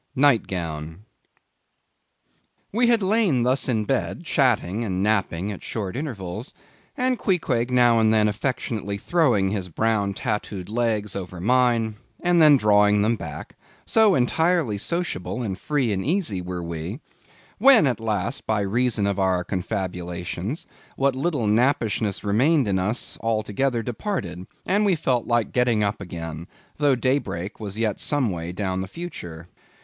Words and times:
Nightgown. 0.15 1.05
We 2.71 2.87
had 2.87 3.03
lain 3.03 3.43
thus 3.43 3.69
in 3.69 3.85
bed, 3.85 4.25
chatting 4.25 4.83
and 4.83 5.03
napping 5.03 5.51
at 5.51 5.61
short 5.61 5.95
intervals, 5.95 6.55
and 6.97 7.19
Queequeg 7.19 7.69
now 7.69 7.99
and 7.99 8.11
then 8.11 8.27
affectionately 8.27 8.97
throwing 8.97 9.49
his 9.49 9.69
brown 9.69 10.15
tattooed 10.15 10.69
legs 10.69 11.15
over 11.15 11.39
mine, 11.39 11.97
and 12.23 12.41
then 12.41 12.57
drawing 12.57 13.03
them 13.03 13.15
back; 13.15 13.55
so 13.85 14.15
entirely 14.15 14.75
sociable 14.75 15.43
and 15.43 15.59
free 15.59 15.93
and 15.93 16.03
easy 16.03 16.41
were 16.41 16.63
we; 16.63 16.99
when, 17.59 17.85
at 17.85 17.99
last, 17.99 18.47
by 18.47 18.61
reason 18.61 19.05
of 19.05 19.19
our 19.19 19.43
confabulations, 19.43 20.65
what 20.95 21.13
little 21.13 21.45
nappishness 21.45 22.23
remained 22.23 22.67
in 22.67 22.79
us 22.79 23.19
altogether 23.21 23.83
departed, 23.83 24.47
and 24.65 24.83
we 24.83 24.95
felt 24.95 25.27
like 25.27 25.51
getting 25.53 25.83
up 25.83 26.01
again, 26.01 26.47
though 26.77 26.95
day 26.95 27.19
break 27.19 27.59
was 27.59 27.77
yet 27.77 27.99
some 27.99 28.31
way 28.31 28.51
down 28.51 28.81
the 28.81 28.87
future. 28.87 29.47